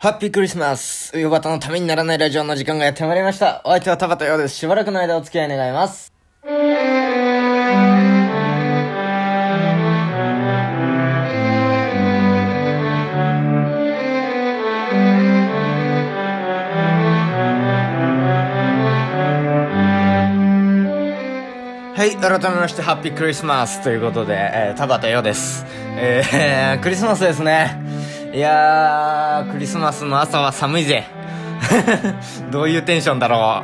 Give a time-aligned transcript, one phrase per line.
[0.00, 3.62] ハッピークリスマス夕方のためにならないラジオの時間がやってまいりました。
[3.64, 4.54] お相手は田畑洋です。
[4.54, 6.12] しばらくの間お付き合い願います。
[21.96, 25.66] はい、改めまして、ハッピークリスマスということで、えー、田畑洋です。
[25.96, 27.87] えー、 クリスマスですね。
[28.32, 31.04] いやー、クリスマスの朝は寒いぜ。
[32.52, 33.62] どういうテンションだろ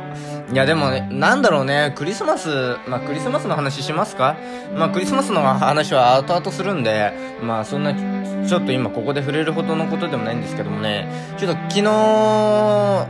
[0.51, 0.53] う。
[0.53, 4.35] いや、でもね、なんだろうね、クリスマス、まあ、クリスマスの話しますか？
[4.75, 11.07] まあ、クリスマスの話は後々するんで、まあ、そんな、ちょっと今ここで触れるほどのことでもないんですけどもね、
[11.37, 11.89] ちょっと昨日、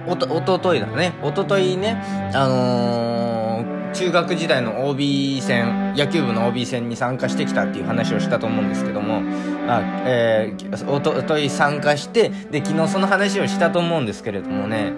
[0.08, 2.02] おと、おとといだね、おとといね、
[2.34, 3.25] あのー、
[3.96, 9.22] 中学時代の OB 戦、野球部の OB 戦に参加してきたっていう話をしたと思うんですけども、
[9.70, 14.94] あ、えー、おととい参加して、で、昨日その話をしたと思うんですけれどもね、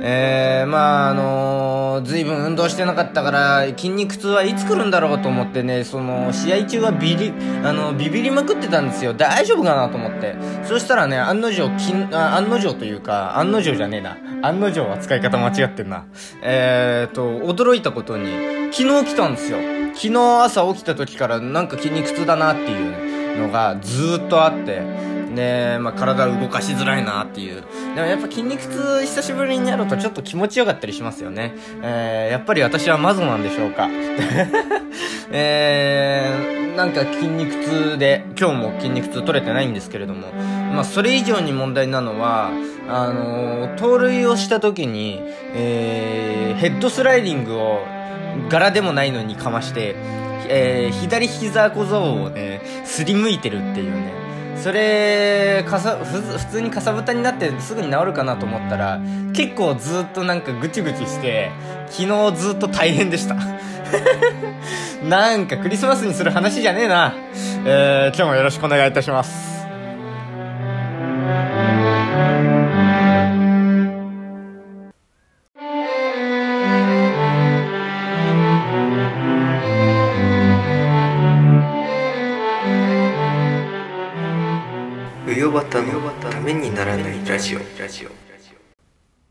[0.00, 7.32] えー、まああのー、随分運動してなかったから筋肉痛はいつ来るんだろうと思ってねその試合中はビリ
[7.64, 9.14] あのビビりまくってたんですよ。
[9.14, 10.36] 大丈夫かなと思って。
[10.64, 14.16] そしたらね案の定きあ案の定というか案の定じゃねえな。
[14.42, 16.04] 案の定は使い方間違ってんな。
[16.42, 19.58] えーと驚いたことに昨日来たんですよ。
[19.94, 25.17] 昨日朝起きた時からなんか筋肉痛だなっていうのがずーっとあって。
[25.28, 27.62] ねまあ、体動かしづらいなっていう。
[27.94, 31.54] でもやっぱ筋肉痛久しぶりにやるとちょっと気持ちよかったりしますよね。
[31.82, 33.88] えー、やっぱり私はマゾなんでしょうか。
[35.30, 40.28] えー、なんか筋肉痛で、今日も筋肉痛取れてないんですけれども、
[40.72, 42.50] まあそれ以上に問題なのは、
[42.88, 45.20] あのー、盗塁をした時に、
[45.54, 47.84] えー、ヘッドスライディングを
[48.48, 49.96] 柄でもないのにかまして、
[50.48, 54.27] えー、左膝小僧をね、すりむいてるっていうね。
[54.62, 59.00] それかさふ普通にかさぶたになってすぐに治るかなと思ったら
[59.32, 61.50] 結構ずっとなんかぐちぐちして
[61.88, 63.36] 昨日ずっと大変でした。
[65.08, 67.14] なんかクリスマスにする話じゃねえな。
[67.64, 69.57] えー、今日もよろしくお願いいたします。
[85.58, 88.27] バタのためにならないラジオ。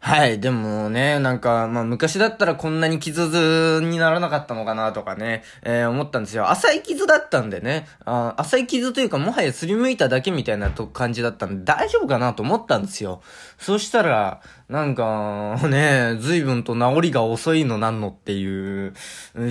[0.08, 6.50] はい、でもね、なんか、まあ昔だったらこんなに傷にならなかったのかなとかね、えー、思ったんですよ。
[6.50, 13.22] 浅い傷だったんでね、あ浅い傷というかもはやすりむいただけみたいなと感じだったんで大丈夫かなと思ったんですよ。
[13.58, 18.94] そしたら、なんか、ね、随分と治りが遅いのなんのっていう、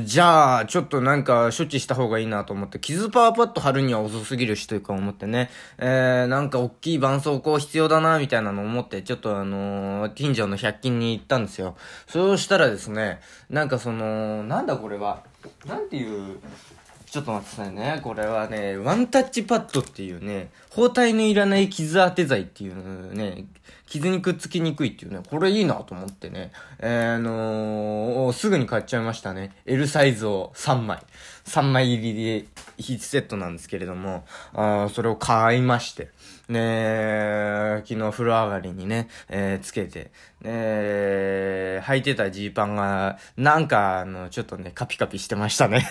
[0.05, 11.77] じゃあ、ちょっとなんか処置した方がいいなと思って、傷パワーパッド貼るには遅すぎるしというか思ってね、えー、なんか大きい絆創膏必要だなみたいなの思って、ちょっとあのー、近所の100均に行ったんですよ。
[12.07, 13.21] そうしたらですね、
[13.51, 15.23] なんかその、なんだこれは、
[15.67, 16.39] なんていう、
[17.11, 18.01] ちょっと待ってくださいね。
[18.03, 23.47] これはね、ワンタッチパッドっていうね、包帯のいらない傷当て剤っていうね、
[23.87, 26.51] 傷にくっつきにくいっていうね、これいいなと思ってね、
[26.81, 29.55] えー、あのー、すぐに買っちゃいましたね。
[29.65, 30.99] L サイズを3枚。
[31.47, 32.47] 3枚入りで
[32.79, 36.11] 1セットなんですけれども、あそれを買いまして、
[36.49, 40.11] ね昨日風呂上がりにね、えー、つけて、
[40.43, 45.87] ね履いてたジーパンが、なんか、あの、ちょっとね、カピカピしてましたね。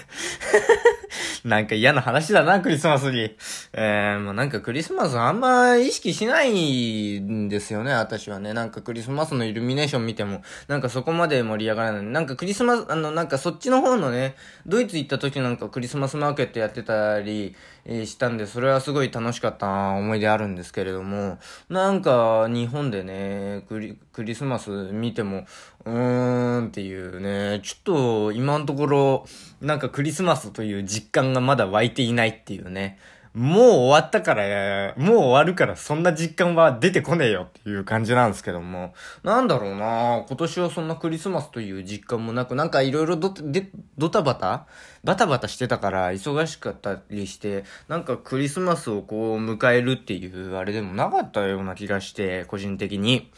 [1.46, 3.38] なんか嫌な話だな、クリスマスに。
[3.74, 8.52] えー、もうなんかクリスマスあんま意識しないんですよね、私はね。
[8.54, 12.04] なんかクリスマスのイルミネーション見ても、なんかそこまで盛り上がらない。
[12.04, 14.36] なんかクリスマス、あの、なんかそっちの方のね、
[14.66, 17.56] ドイツ行った時なんかクリスマスマーケットやってたり、
[17.88, 21.38] したんで、それはすごい楽しかった思い出あるんですけれども、
[21.70, 25.46] なんか日本でね、クリ、クリスマス見ても、
[25.84, 29.26] うーんっていうね、ちょっと今のところ、
[29.60, 32.98] なんかクリスマスという実感がまだ湧いていないっていうね。
[33.34, 38.94] もう終わったから、もう終わるからそんな実感は出てこねえよっていう感じなんですけども。
[39.24, 44.66] なんだろうな今年はそんなクリスマスという実感もなく、なんかいろいろドでドタバタ？
[45.04, 53.30] バタバタしてたから忙しかったりして、なんかクリスマスをこう迎えるっていうあれでもなかったような気がして、個人的に。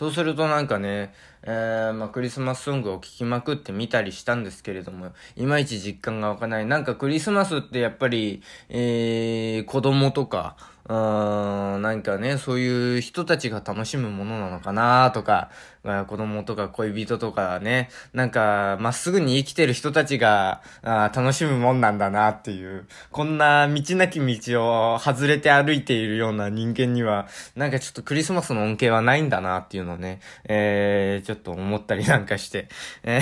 [0.00, 1.12] そうするとなんかね、
[1.42, 6.66] えー、まあ、クリスマスソングを聴きまくってみたりしたんですけれども、いまいち実感が湧かない。
[6.66, 10.56] なんかクリスマスってやっぱり、えー、子供とか、
[10.90, 15.50] うーん、なんかね、そういう人たちが楽しむものなのかなとか、
[15.84, 32.68] あ子供とか恋人とかね、なんか、まっすぐに生きてる人たちが、あ楽しむもんなんだなっていう、こんな道なき道を外れて歩いているような人間には、なんかちょっとクリスマスの恩恵はないんだなっていうのね、えー、ちょっと思ったりなんかして、
[33.04, 33.20] え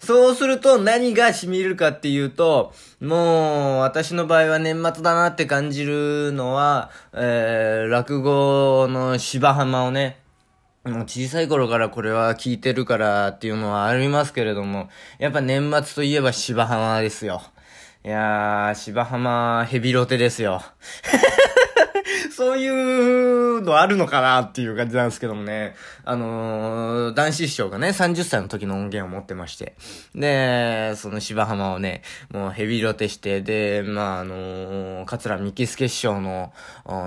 [0.00, 10.18] そうすると何が染みるかっていうと、もう、私の場合は年末だなって感じるのは、えー、落語の芝浜をね、
[10.84, 14.88] もう小さい頃からこれは聞いてるからっていうのはありますけれども、
[15.20, 17.40] やっぱ年末といえば芝浜ですよ。
[18.04, 20.60] いやー、芝浜ヘビロテですよ。
[22.34, 25.74] そういうのあるのかなっていう感じなんですけどもね。
[26.04, 29.74] あのー、男子師匠がね、30歳の時の音源を持ってまして。
[30.14, 36.52] で、その芝浜をね、もうヘビロテして、で、まあ、あのー、桂三木助師匠の、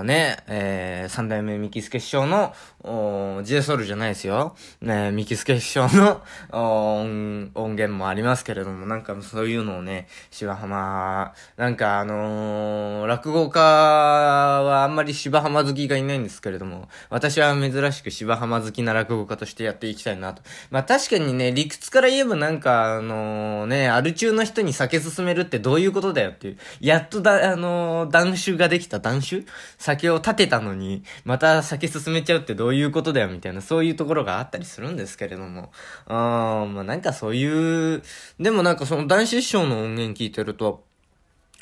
[0.04, 2.54] ね、えー、三代目三木助師匠の、
[2.88, 4.54] お j ソ o ルじゃないですよ。
[4.80, 6.22] ね、三木助師匠の
[6.52, 20.42] 音音源もありますけれども、なんかそういうのをね、芝浜、なんかあのー、落語家はあんまり芝浜好きがいないんですけれども、私は珍しく芝浜好きな落語家としてやっていきたいなと。
[20.70, 26.58] まあ確かにね、理屈から言えばなんか、あのー、ね、アル中の人に酒進めるってどういうことだよっていう。
[26.80, 29.44] やっとだ、あのー、断酒ができた断酒？
[29.78, 35.72] 酒を立てたのに、また酒進めちゃうってどういうことだよみたいな、そういうところがあったりするんですけれども。
[36.06, 38.02] あー、まあなんかそういう、
[38.38, 40.84] でもなんかその男子師匠の音源聞いてると、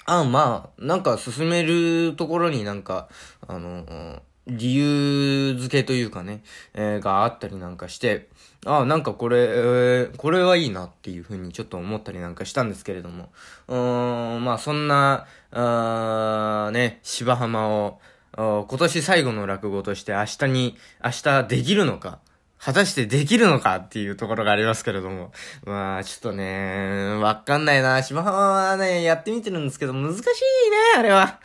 [0.07, 3.09] あまあ、なんか進めるところになんか、
[3.49, 6.43] あの、理由付けというかね、
[6.75, 8.29] えー、があったりなんかして、
[8.67, 13.31] ああなんかこれ、えー、これはいいなっていうふうにちょっと思ったりなんかしたんですけれども、
[13.69, 18.01] うーん、まあそんな、あね、芝浜を、
[18.37, 22.19] 今年最後の落語として明日に、明日できるのか、
[22.65, 25.33] 果たしてできるのかっていうところがありますけれども。
[25.67, 28.03] まあ、ちょっとね、わかんないな。
[28.03, 30.27] 島浜はね、やってみてるんですけど、難しいね、
[30.97, 31.41] あれは。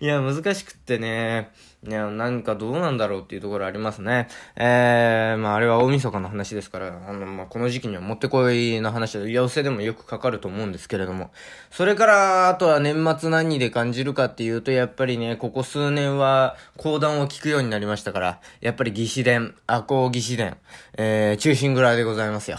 [0.00, 1.50] いや、難しくってね。
[1.84, 4.28] いや、なんかどうなんだろうっていうところありますね。
[4.54, 11.32] えー、まああれは大晦日の話ですから、あの、まあこの時期にはもってこいの話で、寄せでもよくかかると思うんですけれども。
[11.72, 20.56] それから、あとは年末何で感じるかっていうと、やっぱりね、ここ数年は講談を聞くようになりましたから、やっぱり義士伝、赤穂義士伝、
[20.96, 22.58] えー、中心蔵でございますよ。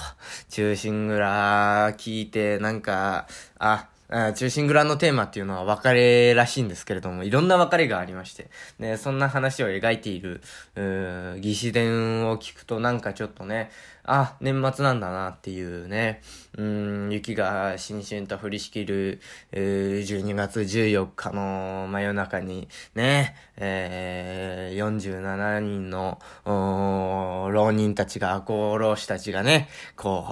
[0.49, 3.27] 中心蔵聞いて、なんか、
[3.57, 3.87] あ、
[4.35, 10.41] 中心蔵のテーマっていうのは別れらしいんですけれども、いろんな別れがありまして、ね、そんな話を描いている、
[10.75, 13.71] うー、義士伝を聞くとなんかちょっとね、
[14.05, 16.21] あ、年末なんだなっていうね、
[16.57, 19.21] うん、雪がしんしんと降りしきる、
[19.51, 30.25] えー、12月14日の真夜中に、ね、えー、47人の、浪人たちが、赤穂浪士たちがね、こ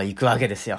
[0.00, 0.78] う、行くわけですよ。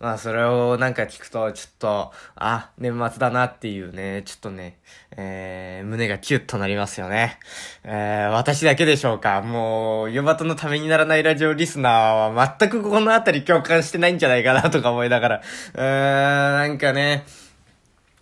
[0.00, 4.78] まあ、それをなんか聞くと、ちょっと、あ、年末だなっていうね、ちょっとね、
[5.16, 7.38] えー、胸がキュッとなりますよね。
[7.84, 9.42] えー、私だけでしょうか。
[9.42, 15.42] もう、ヨバトのためにならないラジオリスナーは全くこのあたり共感してないんじゃないかなとか思いながら、
[15.74, 17.24] うーん、なんかね、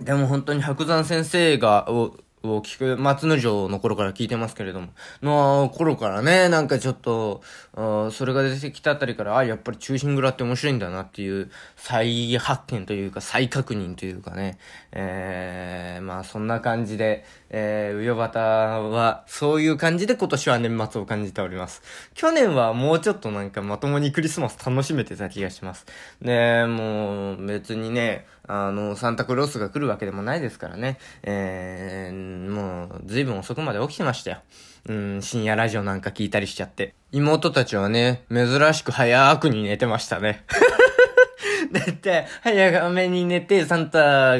[0.00, 4.88] でも本当に白山先生が、を聞く、松之丞の頃から聞いてますけれども、
[5.22, 7.42] の頃からね、なんかちょっと、
[7.74, 14.58] それが出てきたあたりから、あ、やっぱり中心蔵って面白いんだなっていう再発見というか再確認というかね、
[14.92, 21.82] えー、まあそんな感じで、えー、うよばたは、そういう感じで今年は年末を感じております。
[22.14, 25.86] 去年はもうちょっとなんかまともにクリスマス楽しめてた気がします。
[26.20, 30.98] で、もう別にね、あの、サンタクロースが来るわけでもないですからね。
[31.22, 34.38] えー、もう、ずいぶん遅くまで起きてましたよ。
[34.88, 36.94] うん、深夜ラジオなんか聞いたりしちゃって。
[37.12, 40.44] 妹たちはね、珍しく早くに寝てましたね。
[41.72, 44.36] だって、早めに寝て、サンタ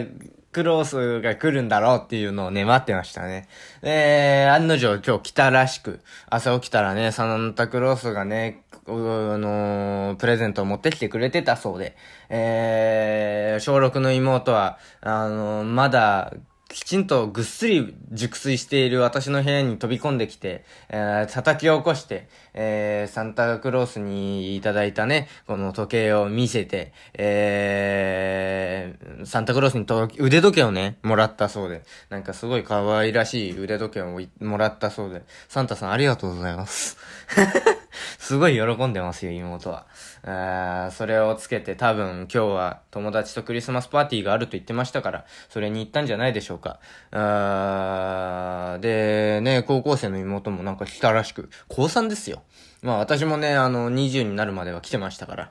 [0.53, 3.49] クロースが来るんだろうっていうのをね、待ってましたね。
[3.83, 11.97] え案の定今日来たらしく、朝起きたらね、サンタクロースがね、あのー、プレゼントを持ってきてくれてたそうで、
[12.29, 16.33] えー、小6の妹は、あのー、まだ、
[16.73, 36.97] きちんとぐっすり熟睡している私の部屋に飛び込んできて、えー、叩き起こして、えー、サンタクロースにいただいたね、この時計を見せて、えー、サンタクロースにと腕時計をね、もらったそうで、なんかすごい可愛らしい腕時計をもらったそうで、サンタさんありがとうございます。
[38.33, 39.85] すごい喜んでますよ、妹は。
[40.25, 46.81] え、それをつけて多分今日は友達とクリスマスパーティーがあると言ってましたから、それに行ったんじゃないでしょうか。
[47.11, 52.43] あーで、ね、高校生の妹もなんか来たらしく、高3ですよ。
[52.81, 55.51] まあ私もね、あの、20になるまでは来てましたから。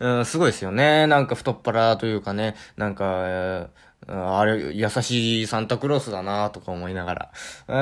[0.00, 1.06] うん、すごいですよね。
[1.06, 7.30] なんか太っ腹というかね、なんか、えーあれ、優しいサンタクロースだなとか思いながら。
[7.68, 7.72] え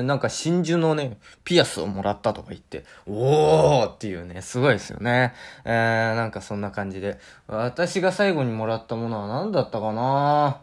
[0.00, 5.34] ー、なんか真珠のね、ピアスをもらったとか言って、おーっていうね、すごいですよね。
[5.64, 7.18] えー、なんかそんな感じで。
[7.48, 10.60] 私が最後にもらったものは何だったかな？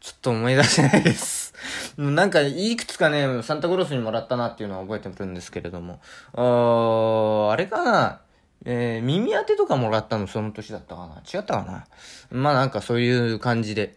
[0.00, 1.54] ちょっと思い出せないです。
[1.96, 6.00] なんか、いくつかね、サンタクロースにもらったなっていうのは覚えてるんですけれども。
[6.34, 8.20] あー、あれかな？
[8.64, 11.16] えー、耳当てとかもらったのその年だったかな。
[11.22, 11.86] 違ったかな。
[12.30, 13.96] まあなんかそういう感じで。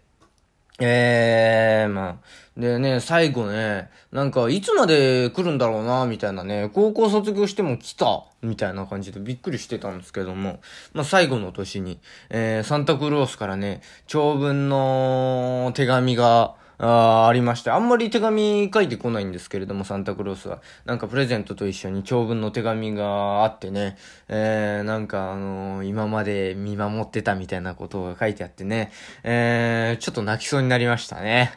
[0.80, 2.60] ええー、まあ。
[2.60, 10.60] でね、最後ね、なんか、いつまで来るんだろうな、みたいなね、高校卒業しても来た、みたいな感じでびっくりしてたんですけども、
[10.94, 20.62] まあ最後の年に、えー、サンタクロースからね、長文の手紙が、あありまして、あんまり手紙書いてこないんですけれども、サンタクロースは。
[20.86, 28.92] なんかプレゼントと一緒に長文の手紙があってね、えー、なんかあのー、今まで見守ってたみたいなことが書いてあってね、
[29.24, 31.52] えー、ちょっと泣きそうになりましたね。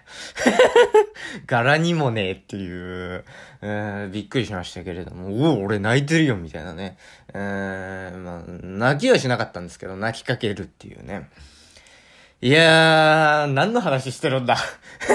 [1.46, 3.24] 柄にもねえっていう、
[3.60, 6.96] えー、びっくりしましたけれども、おお、俺泣いてるよみたいなね。
[7.34, 11.28] えー、まあ、泣きはしなかったんですけど、泣きかけるっていうね。
[12.42, 14.56] いやー、何の話してるんだ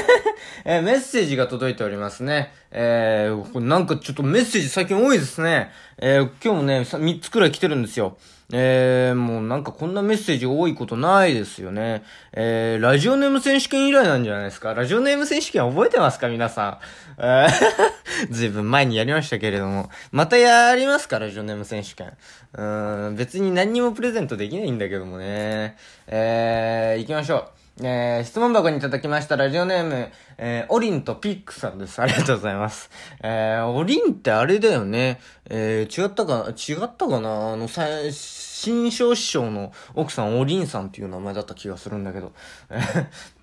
[0.64, 2.54] えー、メッセージが届いておりますね。
[2.70, 5.72] えー、なんかちょっとメッセージ最近多いですね。
[5.98, 8.18] えー、今日もね、3つくらい来てるんですよ。
[8.52, 12.04] えー、もうなんかこんなメッセージ多いことないですよね。
[12.32, 14.74] えー、ラジオネーム選手権以来なんじゃないですか。
[14.74, 16.78] ラジオネーム選手権覚えてますか皆さん。
[17.18, 19.90] えー、 ずいぶん前にやりましたけれども。
[20.12, 22.14] またやりますかラジオネーム選手権。
[22.54, 25.76] うん、別に何にもプレゼントできないんだけどもね。
[26.08, 27.65] えー、行きましょう。
[27.82, 32.02] えー、質問箱にいただきましたラジオネーム、えー、オリンとピックさんです。
[32.02, 32.90] ありがとうございます。
[33.22, 35.20] えー、オリンってあれだよね。
[35.50, 37.52] えー、違ったか、違ったかな？
[37.52, 42.32] あの、さ、新章師匠の奥さん、おりんさんっていう名前だった気がするんだけど。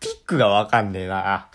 [0.00, 1.48] ピックがわかんねえな。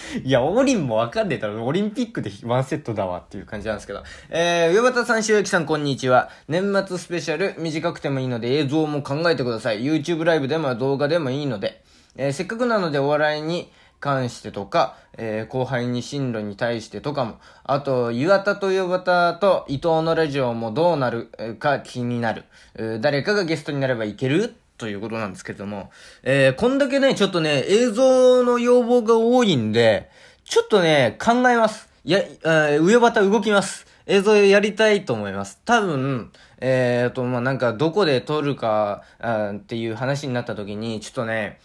[0.24, 1.64] いや、オリンもわかんねえだろ。
[1.64, 4.02] オリンピックでワンセットだわっていう感じなんですけど。
[4.28, 6.30] えー、上端さん、しゆきさん、こんにちは。
[6.48, 9.82] 年末スペシャル、短くてもいいので映像も考えてください。
[9.82, 11.82] YouTube ライブでも動画でもいいので。
[12.16, 22.44] えー、せっかくなのでお笑いに関してとか、えー、後輩に進路に対してとかも、あと、岩田と岩田と伊藤のラジオもどうなるか気になる。
[23.00, 25.90] 誰かがゲストになればいけるということなんですけども、
[26.22, 30.08] えー、こんだけね、ちょっとね、映像の要望が多いんで、
[30.44, 31.90] ちょっとね、考えます。
[32.02, 32.22] いや、
[32.80, 33.86] 上端動きます。
[34.06, 35.60] 映像やりたいと思います。
[35.66, 41.60] 多分、えーと、まあ、なんかどこで撮るか、っていう話になった時に、ちょっとね、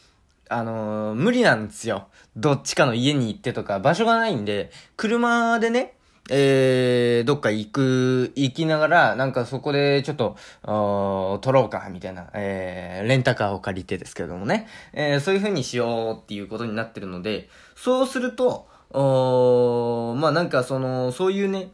[0.50, 2.10] あのー、無理なんですよ。
[2.36, 5.95] どっちかの家に行ってとか、場所がないんで、車でね、
[6.30, 21.70] えー、どっか行く、行きながら、なんかそこでちょっと、撮ろうか、みたいな、えー、レンタカーを借りてですけどもね、えー、そういう風にしようっていうことになってるので、そうすると、おまあなんかその、そういうね、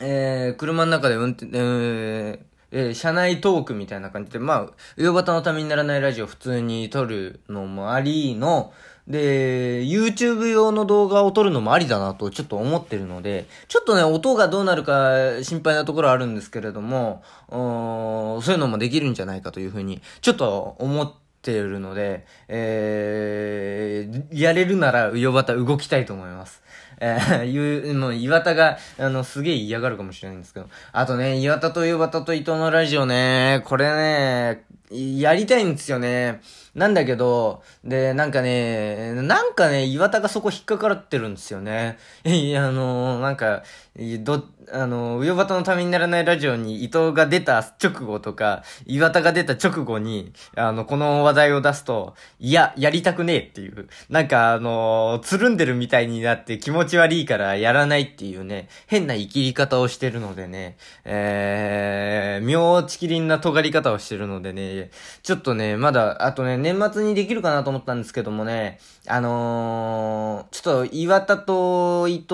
[0.00, 2.38] えー、車の中で運転、えー、
[2.72, 8.72] えー、社内トークみたいな感じで、まあ、上端のためにならないラジオ普通に撮るのもありの、
[9.08, 26.62] で、YouTube 用の動画を撮るのもありだなとちょっと思ってるので、ちょっとね、音がどうなるか心配なところあるんですけれども、そういうのもできるんじゃないかというふうに、ちょっと思ってるので、えー、やれるなら上端動きたいと思います。
[27.00, 30.68] えー、いう、もう岩田が、あの、すげえ嫌がるかもしれないんですけど。
[30.92, 36.40] あとね、岩田と岩田と伊藤のラジオね、これね、やりたいんですよね。
[36.74, 41.98] なんだけど、で、なんかね、なんかね、岩田がそこ引っかかってるんですよね。
[42.24, 43.62] いや、あのー、なんか、
[44.20, 53.88] ど、あの、上端のためにならないラジオに伊藤が出た直後とか、岩田が出た直後に、あの、この話題を出すと、いや、やりたくねえっていう。
[54.08, 64.81] なんか、あの、つるんでるみたいになって気持ち悪いからやらないっていうね、変な生きり方をしてるのでね、えー、妙ちきりんな尖り方をしてるのでね、
[65.22, 72.26] ちょっとね、まだ、あとね、年末にできるかなと思ったんですけどもね、あのー、ちょっと岩田と伊藤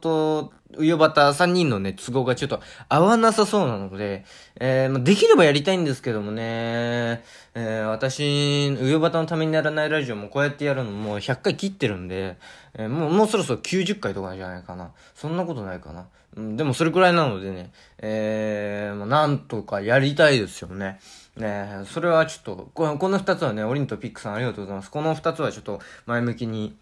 [0.00, 4.24] と、うよばた3人のね、都合がちょっと合わなさそうなので、
[4.60, 7.22] えー、まあ、できればやりたいんですけどもね、
[7.54, 12.36] えー、私、うよばたのためにならないラジオもこうやってやるのもう100回切ってるんで、
[12.74, 14.92] えー、もう、もうそろそろ90回とかじゃないかな。
[15.14, 16.06] そんなことないかな。
[16.36, 21.00] うん、でもそれくらいなのでね、えー、まあ、なんとかやりたいですよね。
[21.38, 24.90] ねそれはちょっと、このこの二つはね、オリンとピックさんありがとうございます。
[24.90, 26.76] この二つはちょっと前向きに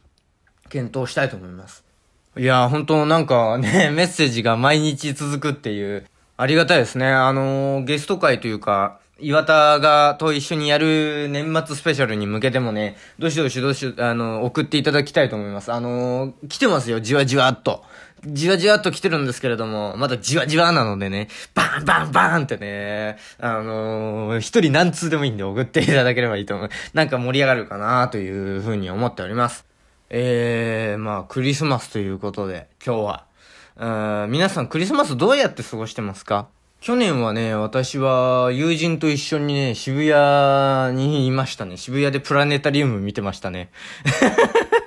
[0.69, 1.85] 検討したいと思います。
[2.37, 7.07] いや、本当なんかね、 メッセージが毎日続くっていう、ありがたいですね。
[7.07, 15.73] あのー、ゲスト会というか、岩田が、と一緒にやる年末スペシャルに向けてもね、どしどしどし、あの、送っていただきたいと思います。
[15.73, 17.83] あのー、来てますよ、じわじわっと。
[18.27, 26.71] じわじわっと来てるんですけれども、まだじわじわなのでね、バンバンバンってね、あのー、一人何通でもいいんで送っていただければいいと思う。
[26.95, 29.65] なんか盛り上がるかなというふうに思っております。
[30.11, 34.27] えー、まあ、クリスマスということで、今日は。
[34.29, 36.49] 皆さんクリスマスどうやって過ごしてますか？
[36.81, 41.77] 去年はね、私は友人と一緒にね、渋谷にいましたね。
[41.77, 43.71] 渋谷でプラネタリウム見てましたね。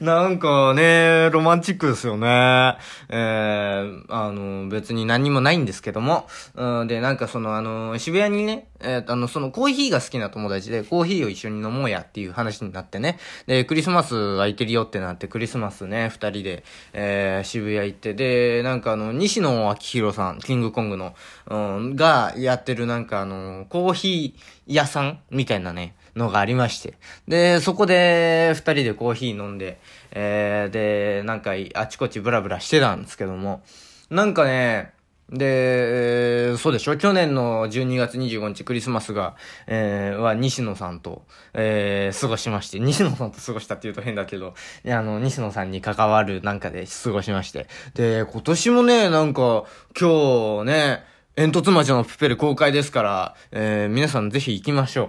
[0.02, 2.78] なんかね、ロマンチックですよね。
[3.10, 6.26] えー、あの、別に何もないんですけども。
[6.54, 13.18] うん、で、なんかその、あの、渋谷にね、えー、あの、そのコーヒーが好きな友達で、コーヒーを一緒に飲もうやっていう話になってね。
[13.46, 16.64] で、クリスマス空いてるよってなって、クリスマスね、二人で、
[16.94, 21.14] えー、渋谷行って、で、なんかあの、西野昭弘さん、キングコングの、
[21.50, 26.94] うん、がやってるなんかあの、コーヒー屋さんみたいなね、のがありまして。
[27.28, 29.78] で、そこで二人でコーヒー飲んで、
[30.12, 33.62] えー、で、なんかあちこちブラブラしてたんですけども、
[34.10, 34.92] なんかね、
[35.32, 36.96] で、そうでしょ？
[36.96, 39.36] 去年の12月25日クリスマスが、
[39.68, 41.22] えー、は西野さんと、
[41.54, 47.68] えー、過ごしまして、西野さんと過ごしたって言うと変だけど、いや、あの、西野さんに関わるなんかで過ごしまして。
[47.94, 49.64] で、今年もね、なんか、
[49.98, 51.04] 今日ね、
[51.36, 55.08] 煙突町のプペル公開ですから、えー、皆さんぜひ行きましょう。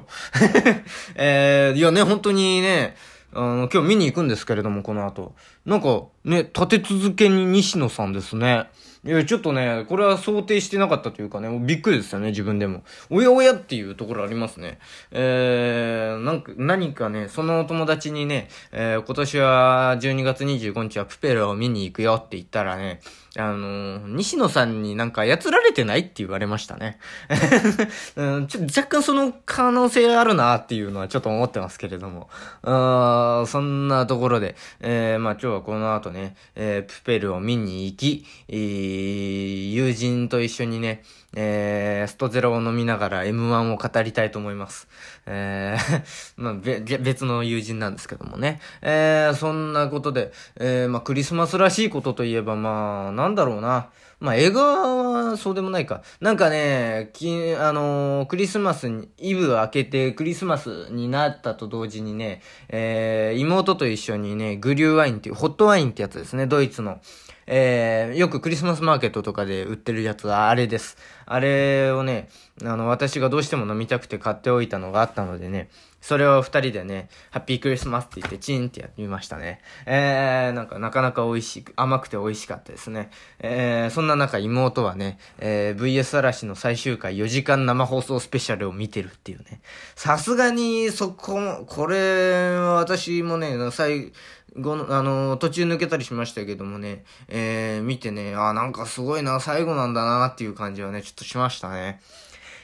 [1.16, 2.96] えー、いやね、本当にね、
[3.34, 5.36] あの、今日見に行くんですけれども、この後。
[5.66, 8.68] なんか、ね、立て続けに西野さんですね。
[9.04, 12.84] いや、ちょっとね、これは想定してなかったというかね、びっくりですよね、自分でも。
[13.10, 14.78] おやおやっていうところありますね。
[15.10, 23.00] えー、なんか、何かね、その友達にね、えー、今年は12月25日はプペルを見に行くよって言ったらね、
[23.38, 27.00] あのー、西野さんになんか操られてないって言われましたね。
[28.18, 32.30] うん、ちょ若干その可能性あるなっていうのはちょっと思ってますけれども。
[32.64, 44.88] あそんなところで、えー、まあ今日はこの後ね、えー、プペルを見に行き、友人と一緒にね、えー、ストゼロを飲みながら M1 を語りたいと思います。
[45.26, 46.04] えー、
[46.42, 48.60] まあ、べ、別の友人なんですけどもね。
[48.82, 53.90] えー、そんなことで、えー、まあ、クリスマスらしいことといえば、まあ、なんだろうな。
[54.20, 56.04] まあ、映画はそうでもないか。
[56.20, 67.02] なんかね、き、あのー、クリスマスに、イブ明けてクリスマスになったと同時にね、えー、妹と一緒にね、グリューワインっていう、ホットワインってやつですね、ドイツの。
[67.48, 70.98] えー、よくクリスマスマーケットとかで売ってるやつはあれです。
[71.26, 72.30] あれをね、
[72.64, 75.70] あの、私がどうしても飲みたくて買っておいたのがあったのでね、
[76.02, 79.62] それを二人でね、ハッピークリスマスって言ってチンってやってみましたね。
[79.86, 83.12] えー、なんかなかなか美味しく、甘くて美味しかったですね。
[83.40, 89.62] えー、そんな中妹はね、えー、VS 嵐の最終回4時間生放送スペシャルを見てるっていうね。
[89.96, 94.12] さすがにそこも、これ、私もね、最、
[94.58, 102.02] 後の、あの、途中抜けたりしましたけどもね、えー、見てね、あ、なんかすごいな、最後なんだなっていう感じはね、ちょっとしましたね。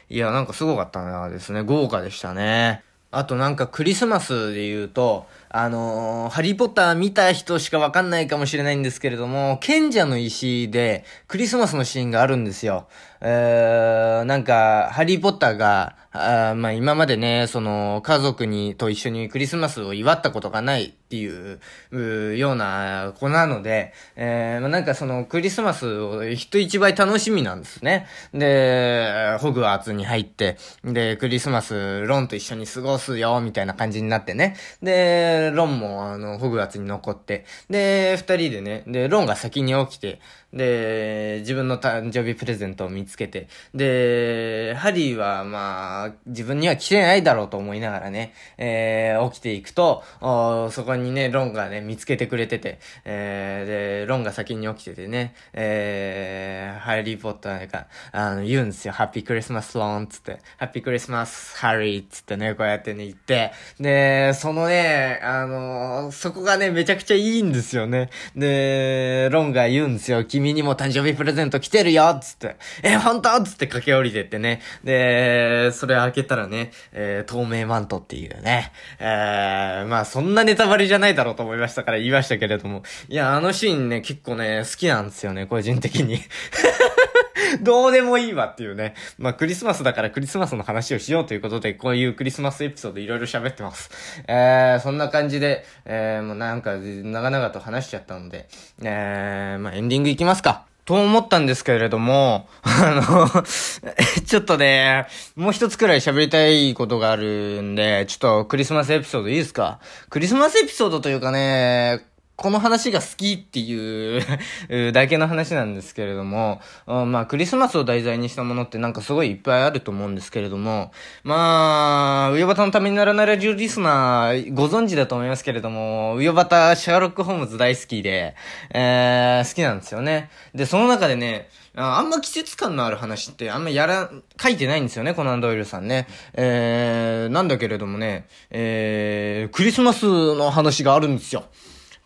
[0.09, 1.61] いや、なんかすごかったなですね。
[1.61, 2.83] 豪華でしたね。
[3.09, 12.87] あとなんかクリスマスで言うと、あのー、ハリーポッター見た人しかわかんないかもしれないんですけれども、賢者の石でクリスマスのシーンがあるんですよ。
[13.21, 21.59] えー、なんか、ハリーポッターが、あまあ今までね、その、家族に、と一緒にクリスマスを祝ったことがないっていう、
[21.91, 28.07] うような子なので、えー、まあなんかその、クリスマスを人一倍楽しみなんですね。
[28.33, 34.57] で、ホグワーツに入って、で、クリスマス、ロンと一緒に過ごすよ、みたいな感じになってね。
[34.83, 40.19] で、ロンも、あの、ホグワーツに残って、で、二人でね、で、ロンが先に起きて、
[40.53, 58.93] で、自分の誕生日プレゼントを見つけて、で、ハリーは、まあ、自分には来てないだろうと思いながらね、えー、起きていくと、そこににね、ロンがね、見つけてくれてて、えー、で、ロンが先に起きててね、えー、ハリーポッターが、あの、言うんですよ。
[58.93, 68.09] ハッピークリスマスロンつって、ハッピークリスマスハリーつってね、こうやってね、言って、で、そのね、あのー、そこがね、めちゃくちゃいいんですよね。
[68.35, 70.25] で、ロンが言うんですよ。
[70.25, 72.55] 君にも誕生日プレゼント来てるよつって。
[72.83, 73.41] え、本当？
[73.43, 74.61] つって駆け下りてってね。
[74.83, 78.71] で、それ開けたらね、えー、透明マントっていうね。
[78.99, 82.83] えー、まあそんなネタバレじゃないだろうと思いましたから言いましたけれども。
[83.09, 86.19] いや、あのシーンね、結構ね、好きなんですよね、個人的に。
[87.61, 88.93] どうでもいいわっていうね。
[89.17, 93.89] まあ、クリスマスだからクリスマスの話をしようということで、こういうクリスマスエピソードいろいろ喋ってます。
[94.27, 98.47] えー、そんな感じで、えー、もうなんか、長々と話しちゃったので、
[98.81, 100.65] えー、まあ、エンディングいきますか。
[100.87, 103.43] と思ったんですけれども、 あの
[104.25, 109.79] ちょっとね、もう一つくらい喋りたいことがあるんで、ちょっとクリスマスエピソードいいですか？
[110.09, 112.05] クリスマスエピソードというかね、
[112.37, 114.21] この話が好きっていう
[114.93, 120.91] だけの話なんですけれども、まあ、クリスマスを題材にしたものってなんかすごいいっぱいあると思うんですけれども、
[121.23, 128.35] まあ、ウヨバタのためにならないラジオリスナー、ご存知だと思いますけれども、ウヨバタ、シャーロック・ホームズ大好きで、
[128.69, 130.29] えー、好きなんですよね。
[130.53, 136.07] で、その中でね、あんま季節感のある話ってあんまやら、書いてないんですよね、コナンドイルさんね。
[136.33, 141.45] えー、なんだけれどもね、えー、クリスマスの話があるんですよ。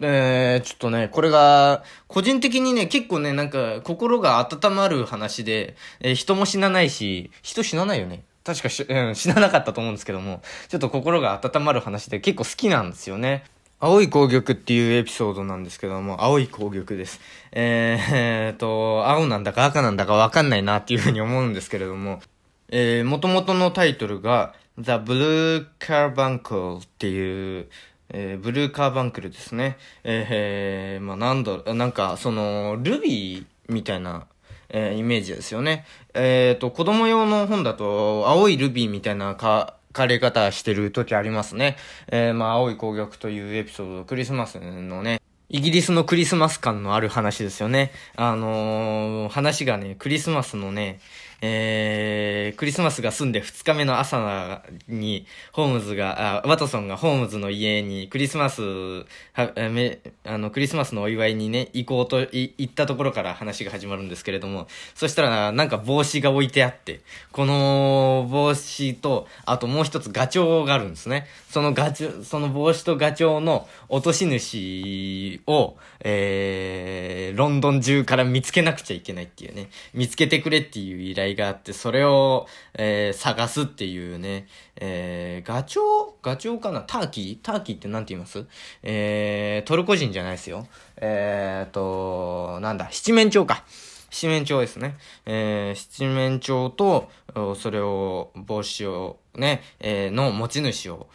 [0.02, 8.24] えー、ちょっとね、これが、個人的にね、結構ね、なんか、心が温まる話で、えー、人も死なないし、人死なないよね。
[8.44, 13.44] 確かし、うん、死ななかったと思うんですけども、ちょっと心が温まる話で結構好きなんですよね。
[13.80, 17.20] 青い紅玉っていうエピソードなんですけども、青い紅玉です。
[17.52, 22.22] えー、えー、と、青なんだか赤なんだかわかんないなっていうふうに思うんですけれども、
[22.70, 27.68] えー、元々のタイトルが、The Blue Carbuncle っていう、
[28.14, 29.78] えー、ブルーカーバンクルですね。
[30.04, 34.28] えー、まあ、なんだなんか、その、ルビーみたいな、
[34.70, 35.86] えー、イメージですよね。
[36.14, 41.78] えっ、ー、と、子供用の本だと、青いルビーみたいなか、枯れ方してる時ありますね。
[42.08, 47.92] えー、まあ、青い紅玉というエピソード、クリスマスのね、イギリスのクリスマス感のある話ですよね。
[48.16, 51.00] あのー、話がね、クリスマスのね、
[51.42, 67.02] えー、クリスマスが済んで2日目の朝に、ホームズが、あ、ワトソンがホームズの家にクリスマス、は、め、あの、クリスマスのお祝いにね、行こうと、い、行ったところから話が始まるんですけれども、そしたら、なんか帽子が置いてあって、
[67.32, 71.26] この帽子と、あともう一つガチョウがあるんですね。
[71.50, 86.14] そのガチョウ、その帽子とガチョウの落とし主を、えー、ロンドン中から見つけなくちゃいけないっていうね、見つけてくれっていう依頼があって、それを、えー、探すっていうね、えー、ガチョウ？
[86.22, 86.82] ガチョウかな？
[86.82, 87.38] ターキー？
[87.42, 88.46] ターキーって何て言います？
[88.84, 90.68] えー、トルコ人じゃないですよ。
[90.98, 93.64] えーと、なんだ、七面鳥か。
[94.10, 94.98] 七面鳥ですね。
[95.26, 97.10] えー、七面鳥と、
[97.56, 101.08] それを、帽子を、ね、えー、の持ち主を、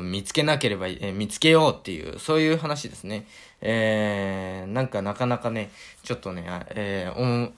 [0.00, 3.26] 見つけなければ、えー、見つけようっていう、そういう話ですね。
[3.60, 5.70] えー、なんかなかなかね、
[6.04, 7.52] ちょっとね、えー、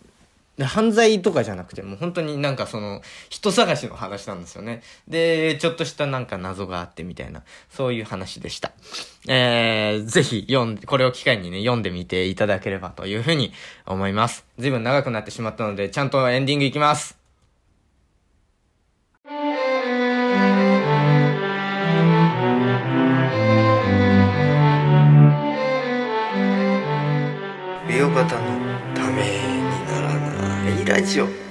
[0.63, 4.83] 犯罪とかじゃなくて、もう本当になんかその、人探しの話なんですよね。
[5.09, 8.73] で、ちょっとしたなんか謎があってみたいな、そういう話でした。
[9.27, 13.53] えー、ぜひ読んで、これを機会にね、読んでみていただければというふうに
[13.87, 14.47] 思います。
[14.59, 17.24] 随分長くなってしまったので、ちゃんとエンディングいきます。
[31.05, 31.44] ラ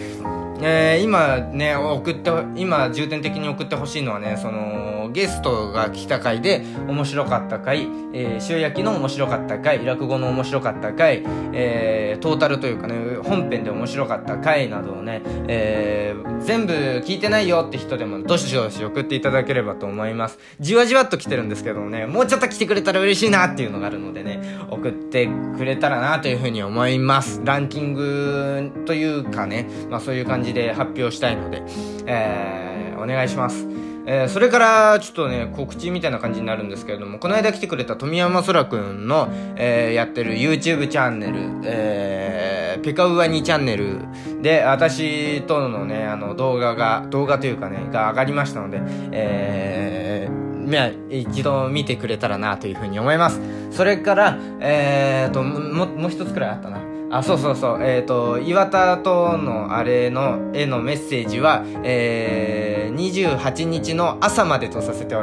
[0.60, 16.72] えー、今ね、送って、今重点的に送ってほしいのはね、その、ゲストが来た回で面白かった回、えー、塩焼きの面白かった回、落語の面白かった回、えー、トータルというかね、本編で面白かった回などをね、えー、全部
[17.04, 20.38] 聞いてないよって人でも、どしどし送っていただければと思います。
[20.60, 27.40] じわじわっと来てるんですけどもね、もうちょっと来てくれたら嬉しいなっていうのがあるのでね、送ってくれたらなというふうに思います。
[27.44, 31.62] ランキングというかね、まあそういう感じじで発表したいので、
[32.06, 33.66] えー、お願いします。
[34.08, 43.98] えー、それからちょっとね告知みたいな感じになるんですけれどもこの間来てくれた富山空くんの、えー、やってる YouTube チャンネル、えー、ペカウワニチャンネル
[44.42, 48.80] で私とのねあの動画が動画というかねが上がりましたので、
[49.10, 53.40] えー、一度見てくれたらなというふうに思います。
[53.72, 56.85] それから、えーと、も、もう一つくらいあったな。
[57.10, 57.78] あ、そうそうそう。
[57.82, 65.22] えっ、ー、と、岩田とのあれの絵のメッセージは、えー、28日の朝までとさせてお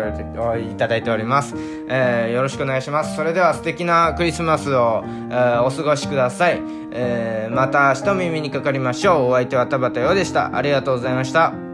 [0.57, 1.55] いただいております。
[1.89, 3.15] えー、よろしくお願いします。
[3.15, 6.61] それでは素敵なクリスマスを、えー、お過ごしください。
[6.91, 9.31] えー、また明日耳にかかりましょう。
[9.31, 10.55] お相手は田畑洋でした。
[10.55, 11.72] ありがとうございました。